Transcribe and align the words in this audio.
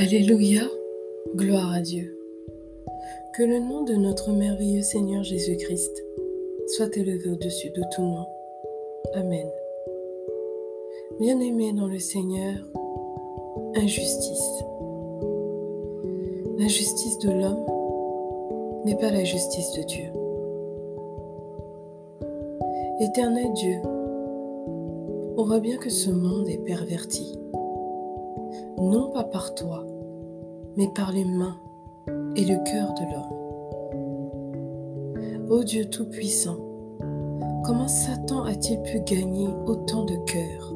Alléluia, 0.00 0.62
gloire 1.36 1.74
à 1.74 1.80
Dieu. 1.82 2.18
Que 3.36 3.42
le 3.42 3.58
nom 3.58 3.82
de 3.82 3.92
notre 3.92 4.32
merveilleux 4.32 4.80
Seigneur 4.80 5.22
Jésus-Christ 5.22 5.92
soit 6.68 6.96
élevé 6.96 7.28
au-dessus 7.28 7.68
de 7.68 7.82
tout 7.94 8.00
nom. 8.00 8.24
Amen. 9.12 9.46
Bien-aimé 11.20 11.74
dans 11.74 11.86
le 11.86 11.98
Seigneur, 11.98 12.54
injustice. 13.74 14.64
L'injustice 16.56 17.18
de 17.18 17.32
l'homme 17.32 17.66
n'est 18.86 18.96
pas 18.96 19.10
la 19.10 19.24
justice 19.24 19.72
de 19.72 19.82
Dieu. 19.82 20.06
Éternel 23.00 23.52
Dieu, 23.52 23.76
on 25.36 25.44
voit 25.44 25.60
bien 25.60 25.76
que 25.76 25.90
ce 25.90 26.08
monde 26.08 26.48
est 26.48 26.64
perverti, 26.64 27.38
non 28.78 29.10
pas 29.10 29.24
par 29.24 29.54
toi, 29.54 29.84
mais 30.76 30.88
par 30.94 31.12
les 31.12 31.24
mains 31.24 31.56
et 32.36 32.44
le 32.44 32.62
cœur 32.64 32.94
de 32.94 33.02
l'homme. 33.12 33.36
Ô 35.50 35.64
Dieu 35.64 35.84
Tout-Puissant, 35.86 36.56
comment 37.64 37.88
Satan 37.88 38.44
a-t-il 38.44 38.80
pu 38.82 39.00
gagner 39.00 39.48
autant 39.66 40.04
de 40.04 40.16
cœurs? 40.26 40.74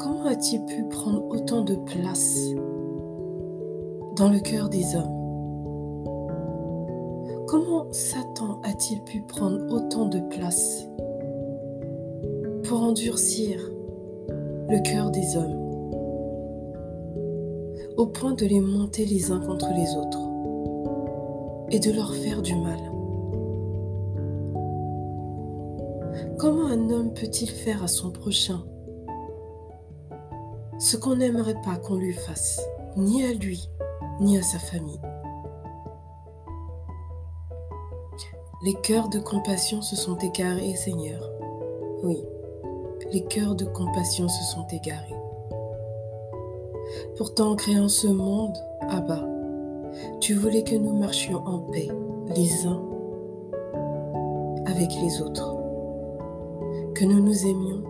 Comment 0.00 0.26
a-t-il 0.26 0.64
pu 0.64 0.84
prendre 0.88 1.24
autant 1.28 1.62
de 1.62 1.76
place 1.76 2.50
dans 4.16 4.28
le 4.30 4.40
cœur 4.40 4.68
des 4.68 4.96
hommes? 4.96 5.12
Comment 7.46 7.86
Satan 7.92 8.60
a-t-il 8.64 9.02
pu 9.04 9.22
prendre 9.22 9.72
autant 9.72 10.06
de 10.06 10.18
place 10.18 10.88
pour 12.64 12.82
endurcir 12.82 13.60
le 14.68 14.82
cœur 14.82 15.12
des 15.12 15.36
hommes? 15.36 15.65
Au 17.96 18.06
point 18.06 18.32
de 18.32 18.44
les 18.44 18.60
monter 18.60 19.06
les 19.06 19.30
uns 19.30 19.40
contre 19.40 19.68
les 19.74 19.96
autres 19.96 20.20
et 21.70 21.78
de 21.78 21.90
leur 21.92 22.14
faire 22.14 22.42
du 22.42 22.54
mal. 22.54 22.78
Comment 26.38 26.66
un 26.66 26.90
homme 26.90 27.14
peut-il 27.14 27.48
faire 27.48 27.82
à 27.82 27.88
son 27.88 28.10
prochain 28.10 28.62
ce 30.78 30.98
qu'on 30.98 31.16
n'aimerait 31.16 31.60
pas 31.64 31.76
qu'on 31.76 31.96
lui 31.96 32.12
fasse, 32.12 32.60
ni 32.96 33.24
à 33.24 33.32
lui, 33.32 33.70
ni 34.20 34.36
à 34.36 34.42
sa 34.42 34.58
famille? 34.58 35.00
Les 38.62 38.74
cœurs 38.74 39.08
de 39.08 39.18
compassion 39.18 39.80
se 39.80 39.96
sont 39.96 40.16
égarés, 40.18 40.74
Seigneur. 40.74 41.30
Oui, 42.02 42.22
les 43.12 43.24
cœurs 43.24 43.54
de 43.54 43.64
compassion 43.64 44.28
se 44.28 44.44
sont 44.54 44.66
égarés. 44.68 45.14
Pourtant, 47.16 47.52
en 47.52 47.56
créant 47.56 47.88
ce 47.88 48.06
monde, 48.06 48.56
Abba, 48.88 49.24
tu 50.20 50.34
voulais 50.34 50.62
que 50.62 50.76
nous 50.76 50.96
marchions 50.96 51.42
en 51.46 51.58
paix 51.58 51.88
les 52.34 52.66
uns 52.66 52.82
avec 54.66 54.90
les 55.00 55.22
autres, 55.22 55.56
que 56.94 57.04
nous 57.04 57.20
nous 57.22 57.46
aimions, 57.46 57.82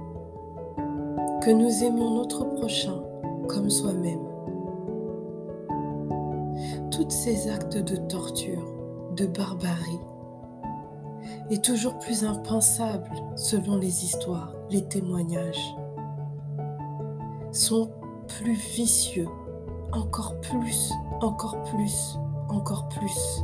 que 1.42 1.50
nous 1.50 1.84
aimions 1.84 2.16
notre 2.16 2.44
prochain 2.44 3.02
comme 3.48 3.70
soi-même. 3.70 4.20
Tous 6.90 7.08
ces 7.10 7.48
actes 7.50 7.78
de 7.78 7.96
torture, 7.96 8.64
de 9.16 9.26
barbarie, 9.26 10.00
et 11.50 11.58
toujours 11.58 11.98
plus 11.98 12.24
impensables 12.24 13.10
selon 13.36 13.76
les 13.76 14.04
histoires, 14.04 14.54
les 14.70 14.82
témoignages, 14.82 15.76
sont 17.52 17.90
plus 18.26 18.54
vicieux, 18.54 19.28
encore 19.92 20.38
plus, 20.40 20.92
encore 21.20 21.62
plus, 21.64 22.18
encore 22.48 22.88
plus. 22.88 23.42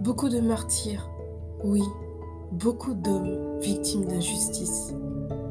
Beaucoup 0.00 0.28
de 0.28 0.40
martyrs, 0.40 1.08
oui, 1.62 1.82
beaucoup 2.52 2.94
d'hommes 2.94 3.58
victimes 3.60 4.04
d'injustice, 4.04 4.94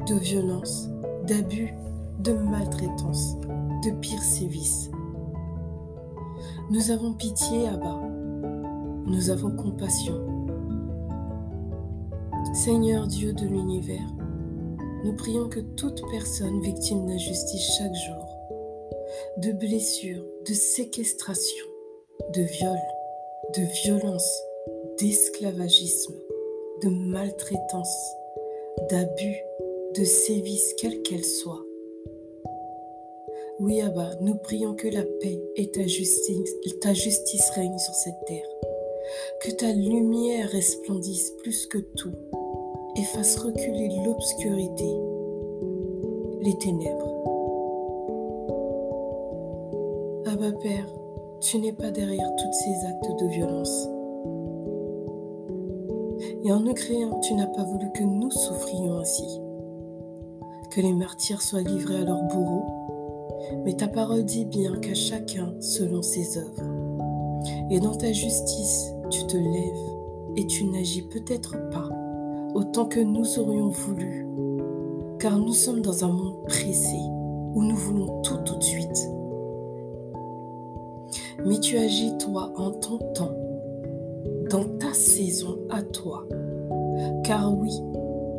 de 0.06 0.14
violence, 0.14 0.88
d'abus, 1.26 1.74
de 2.20 2.32
maltraitance, 2.32 3.36
de 3.84 3.90
pires 4.00 4.22
sévices. 4.22 4.90
Nous 6.70 6.90
avons 6.90 7.12
pitié, 7.12 7.68
Abba. 7.68 8.00
Nous 9.06 9.30
avons 9.30 9.50
compassion. 9.50 10.14
Seigneur 12.54 13.06
Dieu 13.06 13.32
de 13.32 13.46
l'univers, 13.46 14.08
nous 15.04 15.12
prions 15.12 15.50
que 15.50 15.60
toute 15.60 16.00
personne 16.10 16.62
victime 16.62 17.04
d'injustice 17.04 17.76
chaque 17.76 17.94
jour, 17.94 18.26
de 19.36 19.52
blessures, 19.52 20.24
de 20.48 20.54
séquestration, 20.54 21.66
de 22.32 22.40
viol, 22.40 22.78
de 23.54 23.62
violence, 23.84 24.42
d'esclavagisme, 24.98 26.14
de 26.82 26.88
maltraitance, 26.88 28.14
d'abus, 28.88 29.36
de 29.94 30.04
sévices, 30.04 30.74
quelle 30.78 31.02
qu'elle 31.02 31.24
soit. 31.24 31.62
Oui, 33.60 33.82
Abba, 33.82 34.10
nous 34.22 34.36
prions 34.36 34.74
que 34.74 34.88
la 34.88 35.04
paix 35.20 35.38
et 35.56 35.70
ta 35.70 35.86
justice, 35.86 36.50
ta 36.80 36.94
justice 36.94 37.50
règnent 37.50 37.78
sur 37.78 37.94
cette 37.94 38.24
terre. 38.26 38.48
Que 39.42 39.50
ta 39.50 39.70
lumière 39.70 40.48
resplendisse 40.48 41.30
plus 41.42 41.66
que 41.66 41.78
tout 41.78 42.14
et 42.96 43.02
fasse 43.02 43.36
reculer 43.38 43.90
l'obscurité, 44.04 45.00
les 46.42 46.56
ténèbres. 46.58 47.14
Abba 50.26 50.52
Père, 50.52 50.86
tu 51.40 51.58
n'es 51.58 51.72
pas 51.72 51.90
derrière 51.90 52.30
tous 52.36 52.52
ces 52.52 52.86
actes 52.86 53.22
de 53.22 53.28
violence. 53.28 53.88
Et 56.44 56.52
en 56.52 56.60
nous 56.60 56.74
créant, 56.74 57.20
tu 57.20 57.34
n'as 57.34 57.46
pas 57.46 57.64
voulu 57.64 57.90
que 57.92 58.02
nous 58.02 58.30
souffrions 58.30 58.98
ainsi, 58.98 59.40
que 60.70 60.80
les 60.80 60.92
martyrs 60.92 61.42
soient 61.42 61.62
livrés 61.62 61.96
à 61.96 62.04
leurs 62.04 62.22
bourreaux, 62.24 62.66
mais 63.64 63.74
ta 63.74 63.88
parole 63.88 64.24
dit 64.24 64.44
bien 64.44 64.76
qu'à 64.76 64.94
chacun 64.94 65.54
selon 65.60 66.02
ses 66.02 66.38
œuvres. 66.38 66.62
Et 67.70 67.80
dans 67.80 67.94
ta 67.94 68.12
justice, 68.12 68.92
tu 69.10 69.26
te 69.26 69.36
lèves 69.36 70.36
et 70.36 70.46
tu 70.46 70.64
n'agis 70.64 71.02
peut-être 71.02 71.70
pas 71.70 71.88
autant 72.54 72.86
que 72.86 73.00
nous 73.00 73.38
aurions 73.38 73.68
voulu, 73.68 74.26
car 75.18 75.38
nous 75.38 75.52
sommes 75.52 75.82
dans 75.82 76.04
un 76.04 76.12
monde 76.12 76.42
pressé 76.44 76.96
où 77.54 77.62
nous 77.62 77.76
voulons 77.76 78.22
tout 78.22 78.38
tout 78.44 78.56
de 78.56 78.62
suite. 78.62 79.08
Mais 81.44 81.58
tu 81.58 81.76
agis 81.76 82.16
toi 82.18 82.52
en 82.56 82.70
ton 82.70 82.98
temps, 83.12 83.34
dans 84.50 84.64
ta 84.78 84.92
saison 84.94 85.58
à 85.70 85.82
toi, 85.82 86.26
car 87.24 87.52
oui, 87.56 87.72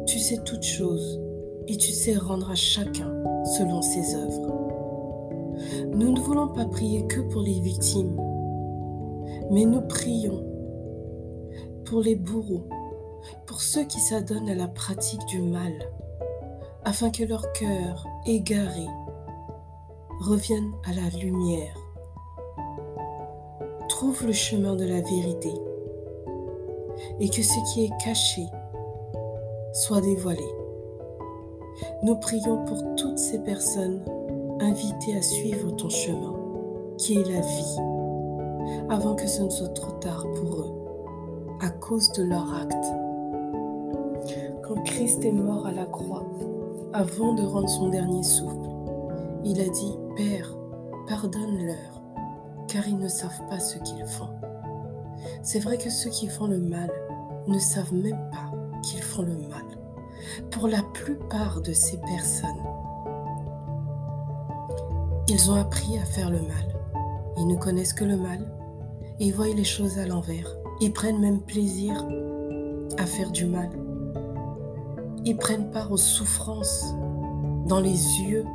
tu 0.05 0.19
sais 0.19 0.37
toutes 0.45 0.63
choses 0.63 1.19
et 1.67 1.77
tu 1.77 1.91
sais 1.91 2.15
rendre 2.15 2.51
à 2.51 2.55
chacun 2.55 3.11
selon 3.57 3.81
ses 3.81 4.15
œuvres. 4.15 4.51
Nous 5.93 6.11
ne 6.11 6.19
voulons 6.19 6.47
pas 6.49 6.65
prier 6.65 7.05
que 7.07 7.21
pour 7.21 7.41
les 7.41 7.59
victimes, 7.59 8.15
mais 9.51 9.65
nous 9.65 9.81
prions 9.81 10.43
pour 11.85 12.01
les 12.01 12.15
bourreaux, 12.15 12.67
pour 13.55 13.61
ceux 13.61 13.85
qui 13.85 14.01
s'adonnent 14.01 14.49
à 14.49 14.53
la 14.53 14.67
pratique 14.67 15.25
du 15.27 15.41
mal, 15.41 15.71
afin 16.83 17.09
que 17.09 17.23
leur 17.23 17.53
cœur 17.53 18.05
égaré 18.25 18.85
revienne 20.19 20.73
à 20.83 20.91
la 20.91 21.07
lumière, 21.17 21.73
trouve 23.88 24.25
le 24.25 24.33
chemin 24.33 24.75
de 24.75 24.83
la 24.83 24.99
vérité, 24.99 25.53
et 27.21 27.30
que 27.30 27.41
ce 27.41 27.74
qui 27.74 27.85
est 27.85 27.97
caché 28.03 28.45
soit 29.71 30.01
dévoilé. 30.01 30.50
Nous 32.03 32.18
prions 32.18 32.65
pour 32.65 32.83
toutes 32.97 33.19
ces 33.19 33.39
personnes 33.39 34.03
invitées 34.59 35.15
à 35.15 35.21
suivre 35.21 35.71
ton 35.77 35.88
chemin, 35.88 36.35
qui 36.97 37.19
est 37.19 37.31
la 37.31 37.39
vie, 37.39 37.77
avant 38.89 39.15
que 39.15 39.27
ce 39.27 39.44
ne 39.44 39.50
soit 39.50 39.69
trop 39.69 39.94
tard 39.94 40.25
pour 40.33 40.56
eux, 40.59 40.74
à 41.62 41.69
cause 41.69 42.12
de 42.12 42.24
leur 42.24 42.53
acte 42.53 43.05
Christ 44.83 45.24
est 45.24 45.31
mort 45.31 45.66
à 45.66 45.72
la 45.72 45.86
croix, 45.86 46.25
avant 46.94 47.33
de 47.33 47.44
rendre 47.44 47.69
son 47.69 47.89
dernier 47.89 48.24
souffle, 48.24 48.69
il 49.44 49.60
a 49.62 49.68
dit, 49.68 49.98
Père, 50.16 50.56
pardonne-leur, 51.07 52.01
car 52.68 52.88
ils 52.88 52.98
ne 52.98 53.07
savent 53.07 53.45
pas 53.50 53.60
ce 53.60 53.77
qu'ils 53.80 54.06
font. 54.06 54.30
C'est 55.44 55.60
vrai 55.60 55.77
que 55.77 55.89
ceux 55.89 56.10
qui 56.10 56.27
font 56.27 56.48
le 56.48 56.60
mal 56.60 56.89
ne 57.48 57.60
savent 57.60 57.94
même 57.94 58.30
pas 58.31 58.51
qu'ils 58.81 59.01
font 59.01 59.24
le 59.24 59.36
mal. 59.36 59.66
Pour 60.51 60.68
la 60.68 60.81
plupart 60.94 61.62
de 61.62 61.74
ces 61.74 61.98
personnes, 61.98 62.63
ils 65.28 65.51
ont 65.51 65.56
appris 65.56 65.98
à 65.98 66.06
faire 66.06 66.30
le 66.30 66.42
mal. 66.42 66.75
Ils 67.38 67.48
ne 67.48 67.56
connaissent 67.56 67.94
que 67.94 68.06
le 68.06 68.18
mal. 68.18 68.39
Ils 69.19 69.33
voient 69.33 69.48
les 69.48 69.63
choses 69.63 70.00
à 70.00 70.07
l'envers. 70.07 70.56
Ils 70.81 70.94
prennent 70.94 71.19
même 71.19 71.42
plaisir 71.42 72.06
à 72.98 73.06
faire 73.06 73.31
du 73.31 73.45
mal. 73.45 73.69
Ils 75.27 75.38
prennent 75.38 75.72
part 75.72 75.92
aux 75.92 75.98
souffrances 75.98 76.94
dans 77.68 77.80
les 77.80 78.22
yeux 78.22 78.45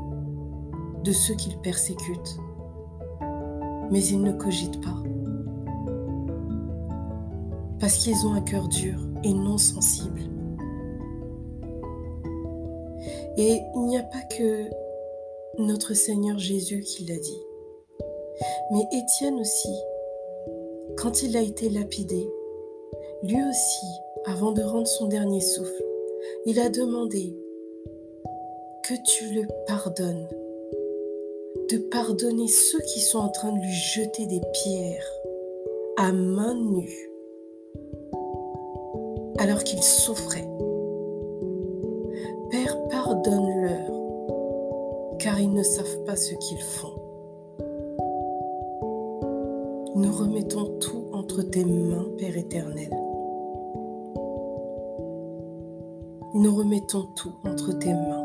de 1.03 1.11
ceux 1.11 1.35
qu'ils 1.35 1.59
persécutent, 1.59 2.39
mais 3.91 4.05
ils 4.05 4.23
ne 4.23 4.31
cogitent 4.31 4.81
pas. 4.81 4.95
Parce 7.81 7.97
qu'ils 7.97 8.25
ont 8.25 8.35
un 8.35 8.41
cœur 8.41 8.69
dur 8.69 9.01
et 9.25 9.33
non 9.33 9.59
sensible. 9.59 10.21
Et 13.37 13.61
il 13.75 13.83
n'y 13.87 13.99
a 13.99 14.05
pas 14.05 14.23
que 14.37 14.71
notre 15.59 15.95
Seigneur 15.95 16.39
Jésus 16.39 16.83
qui 16.83 17.05
l'a 17.05 17.19
dit, 17.19 17.43
mais 18.71 18.87
Étienne 18.93 19.41
aussi, 19.41 19.75
quand 20.99 21.25
il 21.25 21.37
a 21.37 21.41
été 21.41 21.69
lapidé, 21.69 22.31
lui 23.25 23.43
aussi, 23.43 23.87
avant 24.27 24.53
de 24.53 24.63
rendre 24.63 24.87
son 24.87 25.07
dernier 25.07 25.41
souffle, 25.41 25.85
il 26.47 26.59
a 26.61 26.69
demandé 26.69 27.37
que 28.85 28.95
tu 29.05 29.35
le 29.35 29.47
pardonnes, 29.67 30.29
de 31.71 31.79
pardonner 31.79 32.49
ceux 32.49 32.81
qui 32.81 33.01
sont 33.01 33.19
en 33.19 33.29
train 33.29 33.53
de 33.53 33.61
lui 33.61 33.73
jeter 33.73 34.27
des 34.27 34.41
pierres 34.53 35.07
à 35.97 36.13
main 36.13 36.55
nue 36.55 37.11
alors 39.41 39.65
qu'il 39.65 39.83
souffrait. 39.83 40.47
Père, 42.51 42.77
pardonne-leur, 42.89 43.91
car 45.19 45.41
ils 45.41 45.53
ne 45.53 45.63
savent 45.63 46.05
pas 46.05 46.17
ce 46.17 46.35
qu'ils 46.35 46.61
font. 46.61 46.93
Nous 49.95 50.13
remettons 50.13 50.79
tout 50.79 51.05
entre 51.13 51.43
tes 51.43 51.65
mains, 51.65 52.07
Père 52.19 52.37
éternel. 52.37 52.91
Nous 56.41 56.55
remettons 56.55 57.03
tout 57.03 57.35
entre 57.45 57.71
tes 57.73 57.93
mains. 57.93 58.25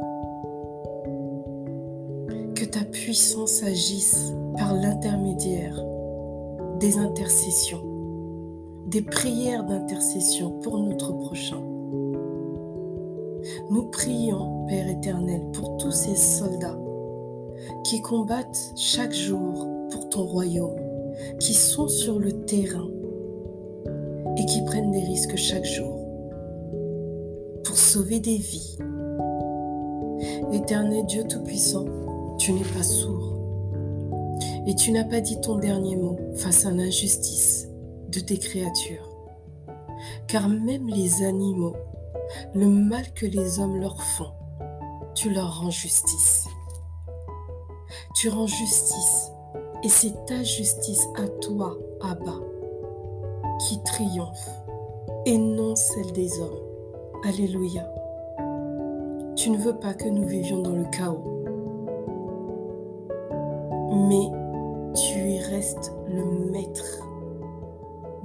Que 2.55 2.63
ta 2.63 2.85
puissance 2.85 3.61
agisse 3.61 4.31
par 4.57 4.73
l'intermédiaire 4.73 5.83
des 6.79 6.97
intercessions, 6.97 7.83
des 8.87 9.01
prières 9.01 9.65
d'intercession 9.65 10.61
pour 10.61 10.77
notre 10.77 11.11
prochain. 11.11 11.61
Nous 13.69 13.83
prions, 13.91 14.65
Père 14.67 14.87
éternel, 14.87 15.41
pour 15.51 15.75
tous 15.75 15.91
ces 15.91 16.15
soldats 16.15 16.79
qui 17.83 18.01
combattent 18.01 18.71
chaque 18.77 19.13
jour 19.13 19.67
pour 19.91 20.07
ton 20.07 20.23
royaume, 20.23 20.79
qui 21.41 21.53
sont 21.53 21.89
sur 21.89 22.17
le 22.17 22.31
terrain 22.45 22.87
et 24.37 24.45
qui 24.45 24.63
prennent 24.63 24.91
des 24.91 25.03
risques 25.03 25.35
chaque 25.35 25.65
jour 25.65 25.94
sauver 27.75 28.19
des 28.19 28.37
vies. 28.37 28.77
Éternel 30.51 31.05
Dieu 31.05 31.25
Tout-Puissant, 31.27 31.85
tu 32.37 32.53
n'es 32.53 32.63
pas 32.63 32.83
sourd 32.83 33.33
et 34.65 34.75
tu 34.75 34.91
n'as 34.91 35.03
pas 35.03 35.21
dit 35.21 35.39
ton 35.41 35.57
dernier 35.57 35.95
mot 35.95 36.17
face 36.35 36.65
à 36.65 36.71
l'injustice 36.71 37.67
de 38.09 38.19
tes 38.19 38.37
créatures. 38.37 39.09
Car 40.27 40.49
même 40.49 40.87
les 40.87 41.23
animaux, 41.23 41.75
le 42.53 42.67
mal 42.67 43.13
que 43.13 43.25
les 43.25 43.59
hommes 43.59 43.79
leur 43.79 44.01
font, 44.01 44.31
tu 45.13 45.29
leur 45.31 45.61
rends 45.61 45.69
justice. 45.69 46.47
Tu 48.15 48.29
rends 48.29 48.47
justice 48.47 49.31
et 49.83 49.89
c'est 49.89 50.25
ta 50.25 50.41
justice 50.43 51.05
à 51.15 51.27
toi, 51.27 51.77
Abba, 52.01 52.39
qui 53.67 53.81
triomphe 53.83 54.49
et 55.25 55.37
non 55.37 55.75
celle 55.75 56.11
des 56.13 56.39
hommes. 56.39 56.64
Alléluia. 57.27 57.81
Tu 59.35 59.49
ne 59.49 59.57
veux 59.57 59.75
pas 59.77 59.95
que 59.95 60.07
nous 60.07 60.27
vivions 60.27 60.61
dans 60.61 60.75
le 60.75 60.85
chaos, 60.85 61.23
mais 64.07 64.29
tu 64.93 65.43
restes 65.49 65.91
le 66.07 66.51
maître 66.51 67.01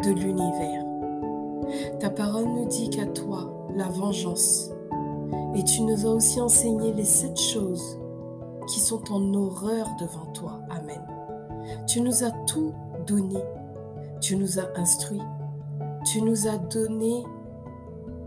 de 0.04 0.10
l'univers. 0.10 0.84
Ta 1.98 2.10
parole 2.10 2.44
nous 2.44 2.66
dit 2.66 2.90
qu'à 2.90 3.06
toi 3.06 3.50
la 3.74 3.88
vengeance. 3.88 4.70
Et 5.54 5.64
tu 5.64 5.80
nous 5.80 6.06
as 6.06 6.10
aussi 6.10 6.38
enseigné 6.38 6.92
les 6.92 7.04
sept 7.04 7.40
choses 7.40 7.98
qui 8.68 8.80
sont 8.80 9.10
en 9.10 9.32
horreur 9.32 9.88
devant 9.98 10.30
toi. 10.34 10.60
Amen. 10.68 11.00
Tu 11.86 12.02
nous 12.02 12.22
as 12.22 12.32
tout 12.46 12.74
donné. 13.06 13.42
Tu 14.20 14.36
nous 14.36 14.58
as 14.58 14.68
instruits. 14.76 15.22
Tu 16.04 16.20
nous 16.20 16.46
as 16.46 16.58
donné 16.58 17.24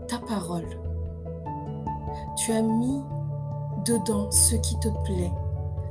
ta 0.08 0.18
parole. 0.18 0.66
Tu 2.36 2.52
as 2.52 2.62
mis 2.62 3.00
dedans 3.84 4.30
ce 4.30 4.56
qui 4.56 4.78
te 4.80 4.88
plaît, 5.04 5.32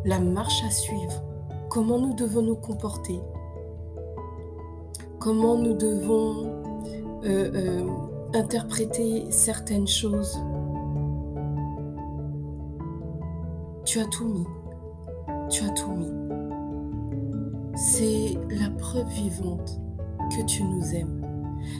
la 0.05 0.19
marche 0.19 0.63
à 0.65 0.69
suivre, 0.69 1.23
comment 1.69 1.99
nous 1.99 2.13
devons 2.13 2.41
nous 2.41 2.55
comporter, 2.55 3.19
comment 5.19 5.55
nous 5.55 5.75
devons 5.75 6.45
euh, 7.25 7.51
euh, 7.55 7.87
interpréter 8.33 9.31
certaines 9.31 9.87
choses? 9.87 10.37
Tu 13.85 13.99
as 13.99 14.05
tout 14.05 14.27
mis. 14.27 14.47
Tu 15.49 15.63
as 15.63 15.69
tout 15.69 15.91
mis. 15.91 16.11
C'est 17.75 18.37
la 18.49 18.69
preuve 18.71 19.07
vivante 19.09 19.79
que 20.31 20.43
tu 20.45 20.63
nous 20.63 20.95
aimes. 20.95 21.22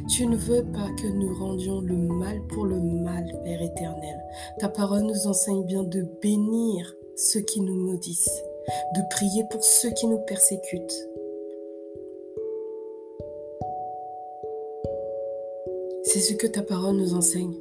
Tu 0.10 0.26
ne 0.26 0.36
veux 0.36 0.64
pas 0.64 0.90
que 1.02 1.08
nous 1.08 1.34
rendions 1.34 1.82
le 1.82 1.96
mal 1.96 2.42
pour 2.48 2.66
le 2.66 2.80
mal, 2.80 3.26
Père 3.44 3.62
éternel. 3.62 4.24
Ta 4.60 4.70
parole 4.70 5.04
nous 5.04 5.28
enseigne 5.28 5.64
bien 5.64 5.84
de 5.84 6.06
bénir 6.22 6.96
ceux 7.16 7.42
qui 7.42 7.62
nous 7.62 7.76
maudissent, 7.76 8.44
de 8.96 9.02
prier 9.10 9.44
pour 9.50 9.64
ceux 9.64 9.92
qui 9.92 10.08
nous 10.08 10.20
persécutent. 10.20 11.08
C'est 16.04 16.20
ce 16.20 16.34
que 16.34 16.48
ta 16.48 16.62
parole 16.62 16.98
nous 16.98 17.14
enseigne. 17.14 17.56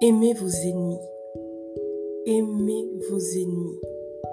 Aimez 0.00 0.32
vos 0.34 0.48
ennemis. 0.48 1.00
Aimez 2.26 2.88
vos 3.10 3.18
ennemis. 3.18 3.78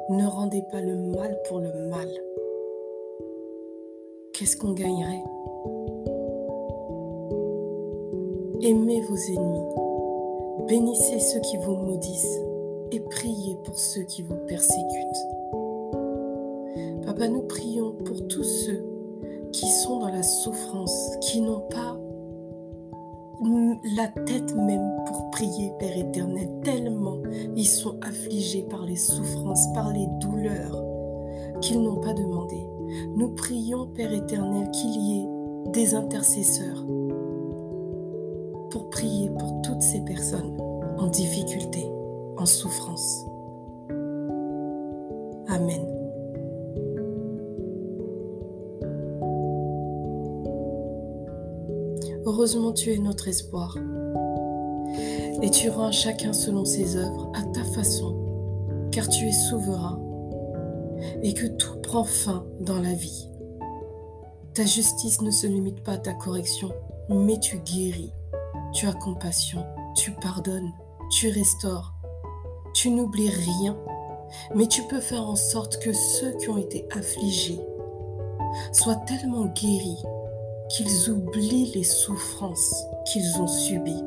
Ne 0.09 0.25
rendez 0.25 0.63
pas 0.71 0.81
le 0.81 0.95
mal 0.95 1.37
pour 1.47 1.59
le 1.59 1.73
mal. 1.89 2.07
Qu'est-ce 4.33 4.55
qu'on 4.55 4.73
gagnerait? 4.73 5.23
Aimez 8.67 8.99
vos 8.99 9.15
ennemis, 9.15 9.65
bénissez 10.67 11.21
ceux 11.21 11.39
qui 11.39 11.55
vous 11.55 11.77
maudissent 11.77 12.41
et 12.91 12.99
priez 12.99 13.57
pour 13.63 13.79
ceux 13.79 14.01
qui 14.01 14.23
vous 14.23 14.35
persécutent. 14.45 15.27
Papa, 17.05 17.29
nous 17.29 17.43
prions 17.43 17.93
pour 18.03 18.27
tous 18.27 18.43
ceux 18.43 18.83
qui 19.53 19.67
sont 19.67 19.99
dans 19.99 20.09
la 20.09 20.21
souffrance, 20.21 21.15
qui 21.21 21.39
n'ont 21.39 21.63
pas 21.69 21.97
la 23.95 24.09
tête 24.25 24.53
même 24.57 24.91
pour 25.05 25.29
prier, 25.29 25.71
Père 25.79 25.97
éternel, 25.97 26.49
tellement 26.65 27.19
ils 27.55 27.65
sont 27.65 27.95
affligés 28.01 28.63
par 28.63 28.85
les 28.85 28.97
souffrances, 28.97 29.71
par 29.73 29.93
les 29.93 30.07
douleurs 30.19 30.83
qu'ils 31.61 31.81
n'ont 31.81 32.01
pas 32.01 32.13
demandé. 32.13 32.67
Nous 33.15 33.29
prions, 33.29 33.87
Père 33.87 34.11
éternel, 34.11 34.69
qu'il 34.71 34.91
y 34.91 35.21
ait 35.21 35.27
des 35.71 35.95
intercesseurs 35.95 36.85
pour 38.69 38.89
prier 38.89 39.29
pour 39.29 39.61
toutes 39.61 39.81
ces 39.81 40.01
personnes 40.01 40.57
en 40.97 41.07
difficulté, 41.07 41.85
en 42.37 42.45
souffrance. 42.45 43.25
Amen. 45.47 45.85
Heureusement, 52.25 52.73
tu 52.73 52.93
es 52.93 52.97
notre 52.97 53.27
espoir. 53.27 53.77
Et 55.41 55.49
tu 55.49 55.69
rends 55.69 55.91
chacun 55.91 56.33
selon 56.33 56.65
ses 56.65 56.97
œuvres 56.97 57.31
à 57.35 57.43
ta 57.53 57.63
façon, 57.63 58.15
car 58.91 59.07
tu 59.07 59.25
es 59.27 59.31
souverain 59.31 60.01
et 61.21 61.33
que 61.33 61.47
tout 61.47 61.77
prend 61.81 62.03
fin 62.03 62.45
dans 62.59 62.79
la 62.79 62.93
vie. 62.93 63.29
Ta 64.53 64.65
justice 64.65 65.21
ne 65.21 65.31
se 65.31 65.45
limite 65.47 65.83
pas 65.83 65.93
à 65.93 65.97
ta 65.97 66.13
correction, 66.13 66.71
mais 67.09 67.39
tu 67.39 67.59
guéris 67.59 68.11
tu 68.77 68.85
as 68.85 68.93
compassion, 68.93 69.65
tu 69.95 70.11
pardonnes, 70.11 70.71
tu 71.09 71.29
restaures, 71.29 71.95
tu 72.75 72.91
n'oublies 72.91 73.31
rien, 73.31 73.75
mais 74.53 74.67
tu 74.67 74.83
peux 74.83 74.99
faire 74.99 75.27
en 75.27 75.35
sorte 75.35 75.79
que 75.79 75.91
ceux 75.91 76.33
qui 76.33 76.47
ont 76.49 76.59
été 76.59 76.87
affligés 76.91 77.59
soient 78.71 79.01
tellement 79.07 79.45
guéris 79.47 80.03
qu'ils 80.69 81.09
oublient 81.09 81.71
les 81.73 81.83
souffrances 81.83 82.85
qu'ils 83.05 83.41
ont 83.41 83.47
subies 83.47 84.03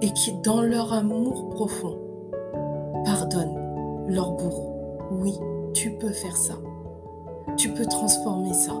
et 0.00 0.10
qui, 0.14 0.32
dans 0.42 0.62
leur 0.62 0.94
amour 0.94 1.50
profond, 1.50 1.98
pardonnent 3.04 4.06
leur 4.08 4.30
bourreau. 4.30 4.96
Oui, 5.10 5.34
tu 5.74 5.90
peux 5.90 6.12
faire 6.12 6.38
ça. 6.38 6.54
Tu 7.58 7.68
peux 7.68 7.84
transformer 7.84 8.54
ça. 8.54 8.72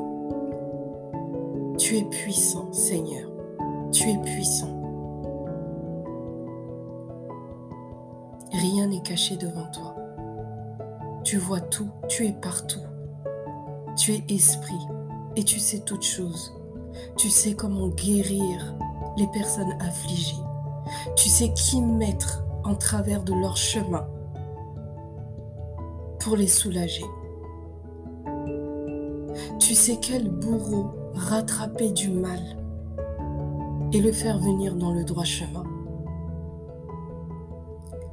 Tu 1.76 1.98
es 1.98 2.04
puissant, 2.04 2.72
Seigneur. 2.72 3.33
Tu 3.92 4.10
es 4.10 4.18
puissant. 4.18 4.80
Rien 8.52 8.86
n'est 8.86 9.02
caché 9.02 9.36
devant 9.36 9.66
toi. 9.72 9.94
Tu 11.24 11.38
vois 11.38 11.60
tout, 11.60 11.88
tu 12.08 12.26
es 12.26 12.32
partout. 12.32 12.80
Tu 13.96 14.12
es 14.12 14.24
esprit 14.28 14.86
et 15.36 15.44
tu 15.44 15.58
sais 15.58 15.80
toutes 15.80 16.04
choses. 16.04 16.52
Tu 17.16 17.30
sais 17.30 17.54
comment 17.54 17.88
guérir 17.88 18.74
les 19.16 19.26
personnes 19.28 19.76
affligées. 19.80 20.36
Tu 21.16 21.28
sais 21.28 21.52
qui 21.52 21.80
mettre 21.80 22.44
en 22.64 22.74
travers 22.74 23.22
de 23.22 23.34
leur 23.34 23.56
chemin 23.56 24.06
pour 26.20 26.36
les 26.36 26.48
soulager. 26.48 27.04
Tu 29.58 29.74
sais 29.74 29.98
quel 30.00 30.28
bourreau 30.28 30.90
rattraper 31.14 31.90
du 31.90 32.08
mal 32.08 32.40
et 33.94 34.00
le 34.00 34.10
faire 34.10 34.38
venir 34.38 34.74
dans 34.74 34.92
le 34.92 35.04
droit 35.04 35.24
chemin. 35.24 35.62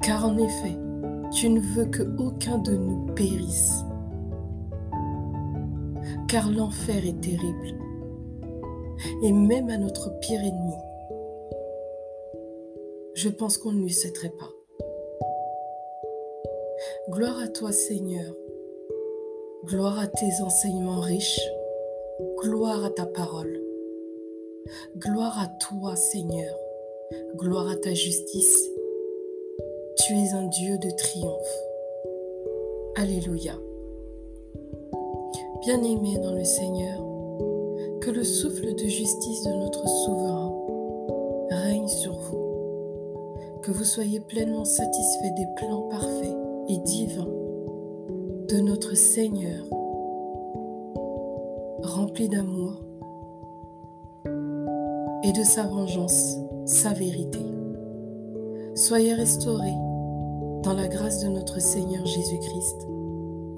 Car 0.00 0.24
en 0.24 0.38
effet, 0.38 0.78
tu 1.32 1.48
ne 1.48 1.60
veux 1.60 1.86
que 1.86 2.02
aucun 2.18 2.58
de 2.58 2.72
nous 2.72 3.06
périsse. 3.14 3.82
Car 6.28 6.50
l'enfer 6.50 7.04
est 7.04 7.20
terrible. 7.20 7.78
Et 9.24 9.32
même 9.32 9.68
à 9.70 9.76
notre 9.76 10.16
pire 10.20 10.40
ennemi, 10.40 10.76
je 13.14 13.28
pense 13.28 13.58
qu'on 13.58 13.72
ne 13.72 13.82
lui 13.82 13.92
céderait 13.92 14.32
pas. 14.38 14.50
Gloire 17.10 17.38
à 17.40 17.48
toi 17.48 17.72
Seigneur. 17.72 18.32
Gloire 19.64 19.98
à 19.98 20.06
tes 20.06 20.42
enseignements 20.44 21.00
riches. 21.00 21.40
Gloire 22.40 22.84
à 22.84 22.90
ta 22.90 23.04
parole. 23.04 23.61
Gloire 24.96 25.38
à 25.40 25.46
toi 25.46 25.96
Seigneur. 25.96 26.54
Gloire 27.36 27.68
à 27.68 27.76
ta 27.76 27.92
justice. 27.92 28.70
Tu 29.98 30.14
es 30.14 30.32
un 30.32 30.46
Dieu 30.46 30.78
de 30.78 30.90
triomphe. 30.90 31.58
Alléluia. 32.96 33.54
Bien-aimés 35.62 36.18
dans 36.18 36.34
le 36.34 36.44
Seigneur, 36.44 36.98
que 38.00 38.10
le 38.10 38.24
souffle 38.24 38.74
de 38.74 38.86
justice 38.86 39.44
de 39.44 39.52
notre 39.52 39.86
souverain 39.88 40.52
règne 41.50 41.88
sur 41.88 42.14
vous. 42.14 43.58
Que 43.62 43.70
vous 43.70 43.84
soyez 43.84 44.20
pleinement 44.20 44.64
satisfaits 44.64 45.34
des 45.36 45.46
plans 45.56 45.88
parfaits 45.88 46.36
et 46.68 46.78
divins 46.78 47.32
de 48.48 48.60
notre 48.60 48.94
Seigneur, 48.94 49.64
rempli 51.82 52.28
d'amour 52.28 52.82
et 55.24 55.32
de 55.32 55.42
sa 55.42 55.64
vengeance, 55.64 56.36
sa 56.66 56.92
vérité. 56.92 57.40
Soyez 58.74 59.14
restaurés 59.14 59.76
dans 60.62 60.74
la 60.74 60.88
grâce 60.88 61.20
de 61.20 61.28
notre 61.28 61.60
Seigneur 61.60 62.04
Jésus-Christ. 62.06 62.88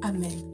Amen. 0.02 0.53